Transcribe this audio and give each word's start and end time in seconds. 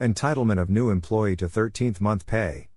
Entitlement 0.00 0.58
of 0.58 0.70
new 0.70 0.88
employee 0.88 1.36
to 1.36 1.46
13th 1.46 2.00
month 2.00 2.24
pay. 2.26 2.68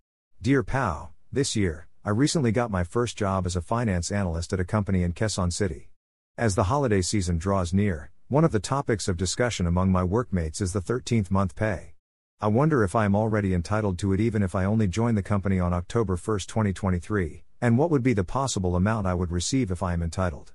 Dear 0.41 0.61
PAO, 0.61 1.11
this 1.31 1.55
year, 1.55 1.87
I 2.03 2.09
recently 2.09 2.51
got 2.51 2.69
my 2.69 2.83
first 2.83 3.15
job 3.15 3.45
as 3.45 3.55
a 3.55 3.61
finance 3.61 4.11
analyst 4.11 4.51
at 4.51 4.59
a 4.59 4.65
company 4.65 5.03
in 5.03 5.13
Quezon 5.13 5.53
City. 5.53 5.89
As 6.37 6.55
the 6.55 6.65
holiday 6.65 7.01
season 7.01 7.37
draws 7.37 7.73
near, 7.73 8.11
one 8.27 8.43
of 8.43 8.51
the 8.51 8.59
topics 8.59 9.07
of 9.07 9.15
discussion 9.15 9.65
among 9.65 9.89
my 9.89 10.03
workmates 10.03 10.59
is 10.59 10.73
the 10.73 10.81
13th 10.81 11.31
month 11.31 11.55
pay. 11.55 11.93
I 12.41 12.47
wonder 12.47 12.83
if 12.83 12.93
I 12.93 13.05
am 13.05 13.15
already 13.15 13.53
entitled 13.53 13.97
to 13.99 14.11
it 14.11 14.19
even 14.19 14.43
if 14.43 14.53
I 14.53 14.65
only 14.65 14.89
join 14.89 15.15
the 15.15 15.23
company 15.23 15.61
on 15.61 15.71
October 15.71 16.17
1, 16.17 16.39
2023, 16.39 17.45
and 17.61 17.77
what 17.77 17.89
would 17.89 18.03
be 18.03 18.11
the 18.11 18.25
possible 18.25 18.75
amount 18.75 19.07
I 19.07 19.13
would 19.13 19.31
receive 19.31 19.71
if 19.71 19.81
I 19.81 19.93
am 19.93 20.03
entitled. 20.03 20.51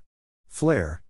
Flair. 0.47 1.01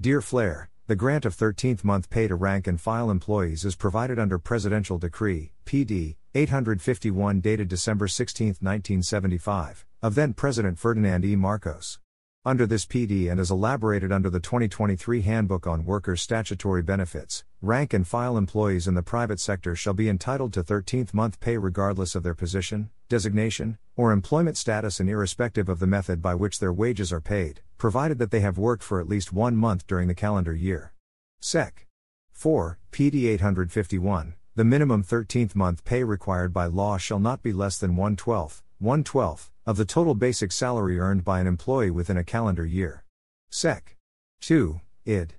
Dear 0.00 0.20
Flair, 0.20 0.70
the 0.88 0.96
grant 0.96 1.26
of 1.26 1.36
13th 1.36 1.84
month 1.84 2.08
pay 2.08 2.26
to 2.26 2.34
rank 2.34 2.66
and 2.66 2.80
file 2.80 3.10
employees 3.10 3.66
is 3.66 3.76
provided 3.76 4.18
under 4.18 4.38
Presidential 4.38 4.96
Decree, 4.96 5.52
PD, 5.66 6.16
851 6.34 7.40
dated 7.40 7.68
December 7.68 8.08
16, 8.08 8.46
1975, 8.46 9.84
of 10.00 10.14
then 10.14 10.32
President 10.32 10.78
Ferdinand 10.78 11.26
E. 11.26 11.36
Marcos. 11.36 11.98
Under 12.42 12.66
this 12.66 12.86
PD 12.86 13.30
and 13.30 13.38
is 13.38 13.50
elaborated 13.50 14.10
under 14.10 14.30
the 14.30 14.40
2023 14.40 15.20
Handbook 15.20 15.66
on 15.66 15.84
Workers' 15.84 16.22
Statutory 16.22 16.80
Benefits, 16.80 17.44
rank 17.60 17.92
and 17.92 18.06
file 18.06 18.36
employees 18.36 18.86
in 18.86 18.94
the 18.94 19.02
private 19.02 19.40
sector 19.40 19.74
shall 19.74 19.92
be 19.92 20.08
entitled 20.08 20.52
to 20.52 20.62
13th 20.62 21.12
month 21.12 21.40
pay 21.40 21.58
regardless 21.58 22.14
of 22.14 22.22
their 22.22 22.34
position, 22.34 22.88
designation, 23.08 23.78
or 23.96 24.12
employment 24.12 24.56
status 24.56 25.00
and 25.00 25.10
irrespective 25.10 25.68
of 25.68 25.80
the 25.80 25.86
method 25.86 26.22
by 26.22 26.34
which 26.34 26.60
their 26.60 26.72
wages 26.72 27.12
are 27.12 27.20
paid, 27.20 27.60
provided 27.76 28.18
that 28.18 28.30
they 28.30 28.38
have 28.40 28.58
worked 28.58 28.84
for 28.84 29.00
at 29.00 29.08
least 29.08 29.32
one 29.32 29.56
month 29.56 29.86
during 29.88 30.06
the 30.06 30.14
calendar 30.14 30.54
year. 30.54 30.92
Sec. 31.40 31.86
4. 32.32 32.78
PD 32.92 33.24
851. 33.26 34.34
The 34.54 34.64
minimum 34.64 35.02
13th 35.02 35.56
month 35.56 35.84
pay 35.84 36.04
required 36.04 36.52
by 36.52 36.66
law 36.66 36.96
shall 36.96 37.18
not 37.18 37.42
be 37.42 37.52
less 37.52 37.76
than 37.76 37.96
1 37.96 38.14
12th, 38.14 38.62
1 38.78 39.02
12th, 39.02 39.50
of 39.66 39.76
the 39.76 39.84
total 39.84 40.14
basic 40.14 40.52
salary 40.52 41.00
earned 41.00 41.24
by 41.24 41.40
an 41.40 41.48
employee 41.48 41.90
within 41.90 42.16
a 42.16 42.24
calendar 42.24 42.64
year. 42.64 43.02
Sec. 43.50 43.96
2. 44.42 44.80
Id. 45.06 45.34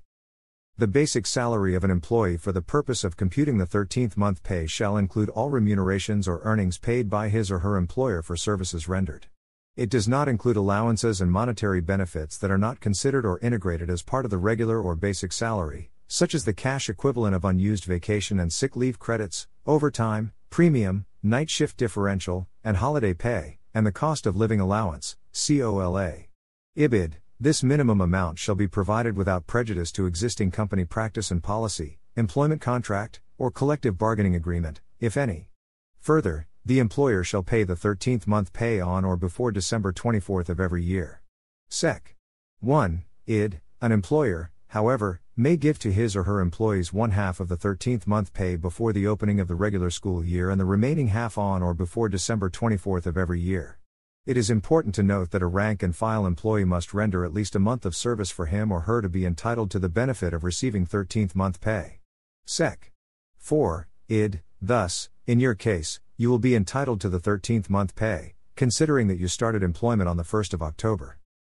The 0.80 0.88
basic 0.88 1.28
salary 1.28 1.76
of 1.76 1.84
an 1.84 1.92
employee 1.92 2.38
for 2.38 2.54
the 2.54 2.62
purpose 2.62 3.04
of 3.04 3.18
computing 3.18 3.58
the 3.58 3.66
13th 3.66 4.16
month 4.16 4.42
pay 4.44 4.66
shall 4.66 4.96
include 4.96 5.28
all 5.28 5.50
remunerations 5.50 6.26
or 6.26 6.40
earnings 6.46 6.78
paid 6.78 7.10
by 7.10 7.28
his 7.28 7.52
or 7.52 7.60
her 7.60 7.76
employer 7.76 8.22
for 8.22 8.38
services 8.38 8.88
rendered. 8.88 9.28
It 9.76 9.90
does 9.90 10.08
not 10.08 10.30
include 10.30 10.56
allowances 10.56 11.20
and 11.20 11.34
monetary 11.34 11.82
benefits 11.82 12.38
that 12.38 12.50
are 12.50 12.58
not 12.58 12.80
considered 12.80 13.26
or 13.26 13.40
integrated 13.40 13.90
as 13.90 14.04
part 14.04 14.24
of 14.24 14.32
the 14.32 14.38
regular 14.38 14.80
or 14.80 14.96
basic 14.96 15.34
salary, 15.34 15.92
such 16.08 16.34
as 16.34 16.46
the 16.46 16.54
cash 16.54 16.88
equivalent 16.88 17.36
of 17.36 17.44
unused 17.44 17.84
vacation 17.84 18.40
and 18.40 18.54
sick 18.54 18.78
leave 18.78 19.00
credits, 19.00 19.50
overtime, 19.68 20.32
premium, 20.50 21.06
night 21.22 21.50
shift 21.50 21.76
differential, 21.76 22.48
and 22.64 22.78
holiday 22.78 23.14
pay 23.14 23.58
and 23.74 23.86
the 23.86 23.92
cost 23.92 24.26
of 24.26 24.38
living 24.38 24.62
allowance, 24.62 25.18
COLA. 25.34 26.20
IBID, 26.78 27.16
this 27.42 27.64
minimum 27.64 28.02
amount 28.02 28.38
shall 28.38 28.55
be 28.55 28.67
provided 28.67 29.16
without 29.16 29.48
prejudice 29.48 29.94
to 29.94 30.05
existing 30.05 30.52
company 30.52 30.83
practice 30.83 31.32
and 31.32 31.42
policy, 31.42 31.98
employment 32.17 32.60
contract, 32.60 33.22
or 33.38 33.50
collective 33.50 33.98
bargaining 33.98 34.36
agreement, 34.36 34.82
if 35.00 35.16
any. 35.16 35.48
Further, 36.02 36.48
the 36.66 36.80
employer 36.80 37.23
shall 37.23 37.42
pay 37.42 37.64
the 37.64 37.77
13th 37.77 38.27
month 38.27 38.52
pay 38.52 38.82
on 38.82 39.05
or 39.05 39.16
before 39.16 39.54
December 39.54 39.94
24th 39.94 40.50
of 40.50 40.60
every 40.60 40.83
year. 40.83 41.22
Sec. 41.70 42.17
1. 42.60 43.04
Id. 43.27 43.61
An 43.82 43.94
employer, 43.94 44.52
however, 44.67 45.21
may 45.38 45.56
give 45.56 45.80
to 45.80 45.94
his 45.94 46.17
or 46.17 46.23
her 46.23 46.42
employees 46.42 46.92
one 46.92 47.11
half 47.11 47.39
of 47.39 47.48
the 47.48 47.56
13th 47.56 48.06
month 48.06 48.33
pay 48.33 48.58
before 48.58 48.92
the 48.92 49.08
opening 49.08 49.39
of 49.39 49.48
the 49.48 49.56
regular 49.56 49.89
school 49.89 50.26
year 50.26 50.50
and 50.50 50.60
the 50.60 50.66
remaining 50.66 51.08
half 51.08 51.38
on 51.38 51.64
or 51.64 51.73
before 51.73 52.10
December 52.10 52.50
24th 52.50 53.06
of 53.06 53.17
every 53.17 53.39
year. 53.39 53.79
It 54.30 54.38
is 54.38 54.52
important 54.52 54.94
to 54.94 55.02
note 55.02 55.32
that 55.32 55.42
a 55.42 55.48
rank 55.48 55.82
and 55.82 55.95
file 55.95 56.28
employee 56.28 56.64
must 56.64 56.94
render 56.94 57.26
at 57.26 57.34
least 57.34 57.56
a 57.56 57.66
month 57.67 57.84
of 57.84 57.95
service 57.95 58.30
for 58.30 58.45
him 58.45 58.72
or 58.72 58.82
her 58.82 59.02
to 59.02 59.10
be 59.10 59.26
entitled 59.26 59.72
to 59.72 59.80
the 59.80 59.90
benefit 59.90 60.36
of 60.36 60.44
receiving 60.44 60.86
13th 60.86 61.34
month 61.34 61.60
pay. 61.60 62.02
Sec. 62.45 62.92
4. 63.39 63.88
Id. 64.08 64.42
Thus, 64.62 65.10
in 65.26 65.39
your 65.39 65.56
case, 65.56 66.00
you 66.16 66.30
will 66.30 66.38
be 66.38 66.54
entitled 66.54 67.02
to 67.02 67.10
the 67.10 67.20
13th 67.20 67.72
month 67.72 67.95
pay, 67.95 68.36
considering 68.56 69.08
that 69.08 69.18
you 69.18 69.28
started 69.28 69.64
employment 69.64 70.08
on 70.08 70.18
the 70.18 70.22
1st 70.22 70.54
of 70.54 70.62
October. 70.62 71.18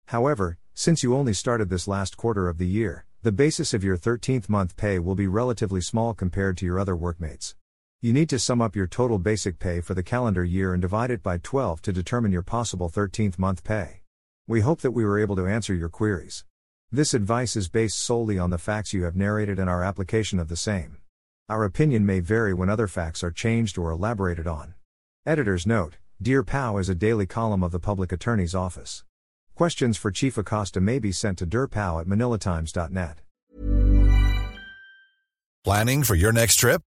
However, 0.10 0.60
since 0.76 1.02
you 1.02 1.16
only 1.16 1.34
started 1.34 1.72
this 1.72 1.88
last 1.88 2.18
quarter 2.18 2.48
of 2.48 2.60
the 2.60 2.68
year, 2.68 3.08
the 3.24 3.32
basis 3.32 3.74
of 3.74 3.84
your 3.84 3.98
13th 3.98 4.48
month 4.48 4.78
pay 4.78 5.00
will 5.00 5.16
be 5.16 5.26
relatively 5.26 5.82
small 5.82 6.14
compared 6.14 6.56
to 6.58 6.68
your 6.68 6.80
other 6.80 6.96
workmates. 6.96 7.56
You 8.02 8.14
need 8.14 8.30
to 8.30 8.40
sum 8.40 8.62
up 8.62 8.78
your 8.78 8.88
total 8.88 9.20
basic 9.20 9.60
pay 9.60 9.82
for 9.82 9.94
the 9.94 10.04
calendar 10.04 10.42
year 10.42 10.72
and 10.72 10.82
divide 10.82 11.12
it 11.12 11.22
by 11.22 11.38
12 11.38 11.82
to 11.82 11.92
determine 11.92 12.32
your 12.32 12.42
possible 12.42 12.90
13th 12.90 13.38
month 13.38 13.62
pay. 13.66 14.04
We 14.48 14.62
hope 14.62 14.80
that 14.82 14.92
we 14.92 15.04
were 15.04 15.20
able 15.20 15.36
to 15.36 15.48
answer 15.48 15.74
your 15.74 15.90
queries. 15.90 16.46
This 16.90 17.14
advice 17.14 17.58
is 17.58 17.68
based 17.68 18.00
solely 18.00 18.40
on 18.40 18.52
the 18.52 18.58
facts 18.58 18.94
you 18.94 19.04
have 19.04 19.18
narrated 19.18 19.60
and 19.60 19.70
our 19.70 19.84
application 19.84 20.40
of 20.40 20.48
the 20.48 20.56
same. 20.56 21.00
Our 21.50 21.66
opinion 21.66 22.06
may 22.06 22.22
vary 22.22 22.54
when 22.54 22.70
other 22.70 22.88
facts 22.88 23.22
are 23.22 23.32
changed 23.32 23.78
or 23.78 23.92
elaborated 23.92 24.48
on. 24.48 24.76
Editor's 25.26 25.68
note 25.68 25.98
Dear 26.22 26.42
PAO 26.42 26.78
is 26.78 26.88
a 26.88 26.96
daily 26.96 27.26
column 27.26 27.64
of 27.64 27.74
the 27.74 27.80
Public 27.80 28.14
Attorney's 28.14 28.56
Office. 28.56 29.04
Questions 29.56 29.98
for 29.98 30.10
Chief 30.10 30.38
Acosta 30.38 30.80
may 30.80 31.00
be 31.00 31.12
sent 31.12 31.38
to 31.40 31.46
dearpao 31.46 32.00
at 32.00 32.08
manilatimes.net. 32.08 33.20
Planning 35.66 36.04
for 36.04 36.16
your 36.16 36.32
next 36.32 36.56
trip? 36.56 36.82